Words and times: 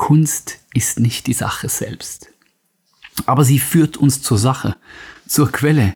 Kunst 0.00 0.60
ist 0.72 0.98
nicht 0.98 1.26
die 1.26 1.34
Sache 1.34 1.68
selbst. 1.68 2.30
Aber 3.26 3.44
sie 3.44 3.58
führt 3.58 3.98
uns 3.98 4.22
zur 4.22 4.38
Sache, 4.38 4.76
zur 5.28 5.52
Quelle. 5.52 5.94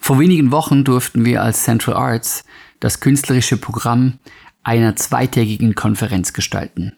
Vor 0.00 0.18
wenigen 0.18 0.52
Wochen 0.52 0.84
durften 0.84 1.26
wir 1.26 1.42
als 1.42 1.64
Central 1.64 1.94
Arts 1.94 2.44
das 2.80 3.00
künstlerische 3.00 3.58
Programm 3.58 4.18
einer 4.62 4.96
zweitägigen 4.96 5.74
Konferenz 5.74 6.32
gestalten. 6.32 6.96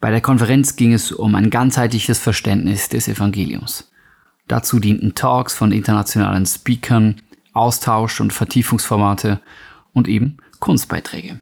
Bei 0.00 0.12
der 0.12 0.20
Konferenz 0.20 0.76
ging 0.76 0.92
es 0.92 1.10
um 1.10 1.34
ein 1.34 1.50
ganzheitliches 1.50 2.20
Verständnis 2.20 2.88
des 2.88 3.08
Evangeliums. 3.08 3.90
Dazu 4.46 4.78
dienten 4.78 5.14
Talks 5.14 5.54
von 5.54 5.72
internationalen 5.72 6.46
Speakern, 6.46 7.22
Austausch 7.52 8.20
und 8.20 8.32
Vertiefungsformate 8.32 9.40
und 9.92 10.08
eben 10.08 10.36
Kunstbeiträge. 10.58 11.40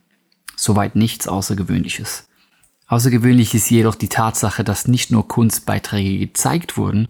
Soweit 0.56 0.94
nichts 0.94 1.26
Außergewöhnliches. 1.26 2.28
Außergewöhnlich 2.86 3.54
ist 3.54 3.70
jedoch 3.70 3.94
die 3.94 4.08
Tatsache, 4.08 4.64
dass 4.64 4.86
nicht 4.86 5.10
nur 5.10 5.26
Kunstbeiträge 5.26 6.18
gezeigt 6.18 6.76
wurden, 6.76 7.08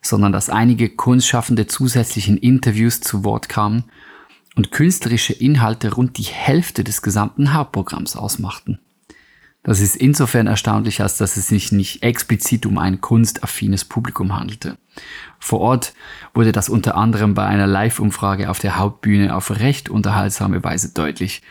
sondern 0.00 0.32
dass 0.32 0.48
einige 0.48 0.88
Kunstschaffende 0.88 1.66
zusätzlichen 1.66 2.36
Interviews 2.36 3.00
zu 3.00 3.24
Wort 3.24 3.48
kamen 3.48 3.84
und 4.54 4.70
künstlerische 4.70 5.32
Inhalte 5.32 5.92
rund 5.92 6.16
die 6.16 6.22
Hälfte 6.22 6.84
des 6.84 7.02
gesamten 7.02 7.52
Hauptprogramms 7.52 8.16
ausmachten. 8.16 8.78
Das 9.66 9.80
ist 9.80 9.96
insofern 9.96 10.46
erstaunlich, 10.46 11.00
als 11.00 11.16
dass 11.16 11.36
es 11.36 11.48
sich 11.48 11.72
nicht 11.72 12.04
explizit 12.04 12.66
um 12.66 12.78
ein 12.78 13.00
kunstaffines 13.00 13.84
Publikum 13.84 14.38
handelte. 14.38 14.78
Vor 15.40 15.58
Ort 15.58 15.92
wurde 16.34 16.52
das 16.52 16.68
unter 16.68 16.96
anderem 16.96 17.34
bei 17.34 17.44
einer 17.46 17.66
Live-Umfrage 17.66 18.48
auf 18.48 18.60
der 18.60 18.78
Hauptbühne 18.78 19.34
auf 19.34 19.58
recht 19.58 19.88
unterhaltsame 19.88 20.62
Weise 20.62 20.94
deutlich. 20.94 21.42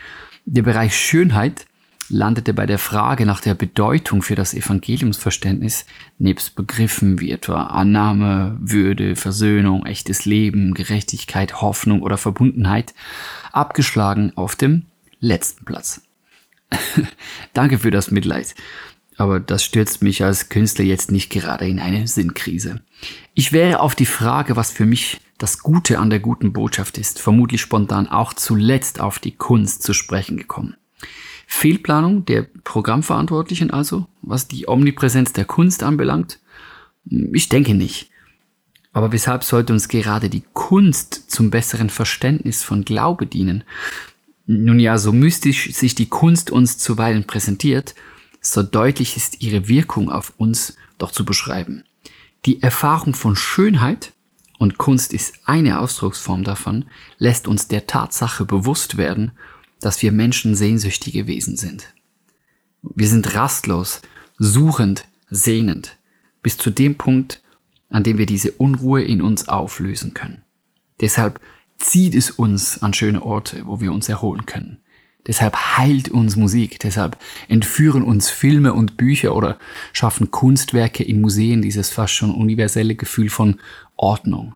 Der 0.46 0.62
Bereich 0.62 0.96
Schönheit 0.96 1.66
landete 2.08 2.54
bei 2.54 2.64
der 2.64 2.78
Frage 2.78 3.26
nach 3.26 3.42
der 3.42 3.52
Bedeutung 3.52 4.22
für 4.22 4.34
das 4.34 4.54
Evangeliumsverständnis 4.54 5.84
nebst 6.18 6.56
Begriffen 6.56 7.20
wie 7.20 7.32
etwa 7.32 7.64
Annahme, 7.64 8.56
Würde, 8.58 9.14
Versöhnung, 9.14 9.84
echtes 9.84 10.24
Leben, 10.24 10.72
Gerechtigkeit, 10.72 11.60
Hoffnung 11.60 12.00
oder 12.00 12.16
Verbundenheit 12.16 12.94
abgeschlagen 13.52 14.32
auf 14.36 14.56
dem 14.56 14.86
letzten 15.20 15.66
Platz. 15.66 16.00
Danke 17.52 17.78
für 17.78 17.90
das 17.90 18.10
Mitleid. 18.10 18.54
Aber 19.16 19.40
das 19.40 19.64
stürzt 19.64 20.02
mich 20.02 20.24
als 20.24 20.48
Künstler 20.48 20.84
jetzt 20.84 21.10
nicht 21.10 21.30
gerade 21.30 21.66
in 21.66 21.78
eine 21.78 22.06
Sinnkrise. 22.06 22.82
Ich 23.34 23.52
wäre 23.52 23.80
auf 23.80 23.94
die 23.94 24.06
Frage, 24.06 24.56
was 24.56 24.70
für 24.70 24.84
mich 24.84 25.20
das 25.38 25.60
Gute 25.60 25.98
an 25.98 26.10
der 26.10 26.20
guten 26.20 26.52
Botschaft 26.52 26.98
ist, 26.98 27.20
vermutlich 27.20 27.60
spontan 27.60 28.08
auch 28.08 28.32
zuletzt 28.32 29.00
auf 29.00 29.18
die 29.18 29.32
Kunst 29.32 29.82
zu 29.82 29.92
sprechen 29.92 30.36
gekommen. 30.36 30.76
Fehlplanung 31.46 32.24
der 32.24 32.42
Programmverantwortlichen 32.64 33.70
also, 33.70 34.06
was 34.22 34.48
die 34.48 34.68
Omnipräsenz 34.68 35.32
der 35.32 35.44
Kunst 35.44 35.82
anbelangt? 35.82 36.40
Ich 37.04 37.48
denke 37.48 37.74
nicht. 37.74 38.10
Aber 38.92 39.12
weshalb 39.12 39.44
sollte 39.44 39.72
uns 39.72 39.88
gerade 39.88 40.28
die 40.28 40.42
Kunst 40.54 41.30
zum 41.30 41.50
besseren 41.50 41.90
Verständnis 41.90 42.64
von 42.64 42.84
Glaube 42.84 43.26
dienen? 43.26 43.62
Nun 44.46 44.78
ja, 44.78 44.96
so 44.98 45.12
mystisch 45.12 45.72
sich 45.72 45.94
die 45.94 46.08
Kunst 46.08 46.50
uns 46.50 46.78
zuweilen 46.78 47.24
präsentiert, 47.24 47.94
so 48.40 48.62
deutlich 48.62 49.16
ist 49.16 49.42
ihre 49.42 49.68
Wirkung 49.68 50.10
auf 50.10 50.32
uns 50.36 50.76
doch 50.98 51.10
zu 51.10 51.24
beschreiben. 51.24 51.82
Die 52.44 52.62
Erfahrung 52.62 53.14
von 53.14 53.34
Schönheit, 53.34 54.12
und 54.58 54.78
Kunst 54.78 55.12
ist 55.12 55.34
eine 55.44 55.80
Ausdrucksform 55.80 56.44
davon, 56.44 56.86
lässt 57.18 57.46
uns 57.46 57.68
der 57.68 57.86
Tatsache 57.86 58.44
bewusst 58.44 58.96
werden, 58.96 59.32
dass 59.80 60.00
wir 60.00 60.12
Menschen 60.12 60.54
sehnsüchtige 60.54 61.26
Wesen 61.26 61.56
sind. 61.56 61.92
Wir 62.82 63.08
sind 63.08 63.34
rastlos, 63.34 64.00
suchend, 64.38 65.06
sehnend, 65.28 65.98
bis 66.42 66.56
zu 66.56 66.70
dem 66.70 66.94
Punkt, 66.94 67.42
an 67.90 68.02
dem 68.02 68.16
wir 68.18 68.26
diese 68.26 68.52
Unruhe 68.52 69.02
in 69.02 69.20
uns 69.20 69.48
auflösen 69.48 70.14
können. 70.14 70.42
Deshalb 71.00 71.40
zieht 71.78 72.14
es 72.14 72.30
uns 72.30 72.82
an 72.82 72.94
schöne 72.94 73.22
Orte, 73.22 73.66
wo 73.66 73.80
wir 73.80 73.92
uns 73.92 74.08
erholen 74.08 74.46
können. 74.46 74.78
Deshalb 75.26 75.56
heilt 75.76 76.08
uns 76.08 76.36
Musik, 76.36 76.78
deshalb 76.78 77.18
entführen 77.48 78.02
uns 78.02 78.30
Filme 78.30 78.72
und 78.74 78.96
Bücher 78.96 79.34
oder 79.34 79.58
schaffen 79.92 80.30
Kunstwerke 80.30 81.02
in 81.02 81.20
Museen 81.20 81.62
dieses 81.62 81.90
fast 81.90 82.14
schon 82.14 82.32
universelle 82.32 82.94
Gefühl 82.94 83.28
von 83.28 83.58
Ordnung. 83.96 84.54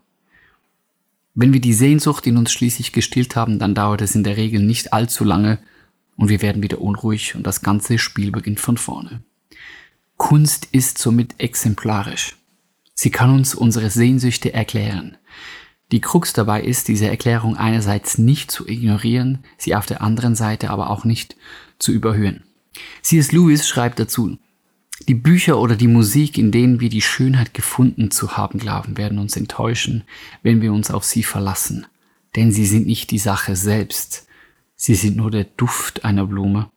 Wenn 1.35 1.53
wir 1.53 1.61
die 1.61 1.73
Sehnsucht 1.73 2.27
in 2.27 2.37
uns 2.37 2.53
schließlich 2.53 2.93
gestillt 2.93 3.35
haben, 3.35 3.59
dann 3.59 3.75
dauert 3.75 4.03
es 4.03 4.15
in 4.15 4.25
der 4.25 4.37
Regel 4.37 4.63
nicht 4.63 4.93
allzu 4.93 5.25
lange 5.25 5.59
und 6.17 6.29
wir 6.29 6.43
werden 6.43 6.63
wieder 6.63 6.81
unruhig 6.81 7.35
und 7.35 7.47
das 7.47 7.63
ganze 7.63 7.99
Spiel 7.99 8.31
beginnt 8.31 8.61
von 8.61 8.77
vorne. 8.77 9.23
Kunst 10.17 10.69
ist 10.71 10.99
somit 10.99 11.35
exemplarisch. 11.39 12.37
Sie 12.95 13.11
kann 13.11 13.31
uns 13.31 13.55
unsere 13.55 13.91
Sehnsüchte 13.91 14.53
erklären. 14.53 15.17
Die 15.93 16.01
Krux 16.01 16.33
dabei 16.33 16.63
ist, 16.63 16.89
diese 16.89 17.09
Erklärung 17.09 17.57
einerseits 17.57 18.19
nicht 18.19 18.51
zu 18.51 18.67
ignorieren, 18.69 19.39
sie 19.59 19.75
auf 19.75 19.87
der 19.87 20.03
anderen 20.03 20.35
Seite 20.35 20.71
aber 20.71 20.91
auch 20.91 21.05
nicht 21.05 21.37
zu 21.79 21.93
überhöhen. 21.93 22.45
C.S. 23.03 23.33
Lewis 23.33 23.67
schreibt 23.67 23.99
dazu, 23.99 24.39
die 25.09 25.15
Bücher 25.15 25.59
oder 25.59 25.77
die 25.77 25.89
Musik, 25.89 26.37
in 26.37 26.53
denen 26.53 26.81
wir 26.81 26.91
die 26.91 27.01
Schönheit 27.01 27.55
gefunden 27.55 28.11
zu 28.11 28.37
haben 28.37 28.59
glauben, 28.59 28.99
werden 28.99 29.19
uns 29.19 29.37
enttäuschen, 29.37 30.05
wenn 30.43 30.61
wir 30.61 30.73
uns 30.73 30.91
auf 30.91 31.05
sie 31.05 31.23
verlassen. 31.23 31.87
Denn 32.37 32.53
sie 32.53 32.67
sind 32.67 32.87
nicht 32.87 33.11
die 33.11 33.19
Sache 33.19 33.57
selbst. 33.57 34.27
Sie 34.77 34.95
sind 34.95 35.17
nur 35.17 35.31
der 35.31 35.45
Duft 35.45 36.05
einer 36.05 36.27
Blume, 36.27 36.71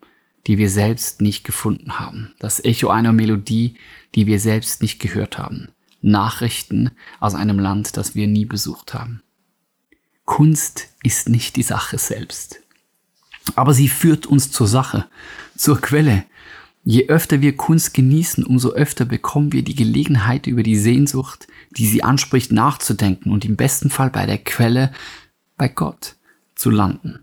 die 0.48 0.58
wir 0.58 0.70
selbst 0.70 1.22
nicht 1.22 1.44
gefunden 1.44 2.00
haben. 2.00 2.34
Das 2.40 2.64
Echo 2.64 2.90
einer 2.90 3.14
Melodie, 3.14 3.76
die 4.16 4.26
wir 4.26 4.40
selbst 4.40 4.82
nicht 4.82 5.00
gehört 5.00 5.38
haben. 5.38 5.70
Nachrichten 6.04 6.92
aus 7.20 7.34
einem 7.34 7.58
Land, 7.58 7.98
das 7.98 8.14
wir 8.14 8.28
nie 8.28 8.46
besucht 8.46 8.94
haben. 8.94 9.24
Kunst 10.26 10.90
ist 11.04 11.30
nicht 11.30 11.56
die 11.56 11.64
Sache 11.64 11.98
selbst. 11.98 12.60
Aber 13.56 13.74
sie 13.74 13.90
führt 13.90 14.26
uns 14.26 14.52
zur 14.52 14.68
Sache, 14.68 15.06
zur 15.58 15.82
Quelle. 15.82 16.24
Je 16.86 17.08
öfter 17.08 17.42
wir 17.42 17.56
Kunst 17.56 17.94
genießen, 17.94 18.46
umso 18.46 18.72
öfter 18.72 19.06
bekommen 19.06 19.54
wir 19.54 19.64
die 19.64 19.76
Gelegenheit, 19.76 20.48
über 20.48 20.64
die 20.64 20.78
Sehnsucht, 20.78 21.48
die 21.72 21.88
sie 21.88 22.04
anspricht, 22.04 22.52
nachzudenken 22.52 23.32
und 23.32 23.46
im 23.46 23.56
besten 23.56 23.90
Fall 23.90 24.10
bei 24.10 24.26
der 24.26 24.38
Quelle, 24.38 24.92
bei 25.58 25.68
Gott, 25.68 26.16
zu 26.56 26.70
landen. 26.70 27.20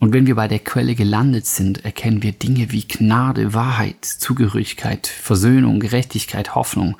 Und 0.00 0.12
wenn 0.12 0.26
wir 0.26 0.36
bei 0.36 0.46
der 0.46 0.60
Quelle 0.60 0.94
gelandet 0.94 1.46
sind, 1.46 1.84
erkennen 1.84 2.22
wir 2.22 2.32
Dinge 2.32 2.70
wie 2.70 2.86
Gnade, 2.86 3.52
Wahrheit, 3.54 4.04
Zugehörigkeit, 4.04 5.06
Versöhnung, 5.08 5.80
Gerechtigkeit, 5.80 6.54
Hoffnung, 6.54 6.96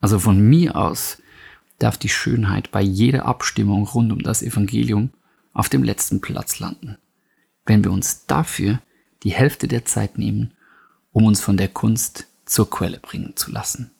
also 0.00 0.18
von 0.18 0.40
mir 0.40 0.76
aus 0.76 1.22
darf 1.78 1.98
die 1.98 2.08
Schönheit 2.08 2.70
bei 2.70 2.80
jeder 2.80 3.26
Abstimmung 3.26 3.84
rund 3.84 4.12
um 4.12 4.22
das 4.22 4.42
Evangelium 4.42 5.10
auf 5.52 5.68
dem 5.68 5.82
letzten 5.82 6.20
Platz 6.20 6.58
landen, 6.58 6.96
wenn 7.64 7.84
wir 7.84 7.90
uns 7.90 8.26
dafür 8.26 8.80
die 9.22 9.32
Hälfte 9.32 9.68
der 9.68 9.84
Zeit 9.84 10.18
nehmen, 10.18 10.54
um 11.12 11.24
uns 11.24 11.40
von 11.40 11.56
der 11.56 11.68
Kunst 11.68 12.26
zur 12.44 12.70
Quelle 12.70 12.98
bringen 12.98 13.32
zu 13.36 13.50
lassen. 13.50 13.90